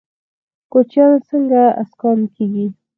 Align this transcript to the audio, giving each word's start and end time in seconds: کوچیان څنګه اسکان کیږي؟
کوچیان 0.71 1.13
څنګه 1.29 1.61
اسکان 1.81 2.19
کیږي؟ 2.35 2.65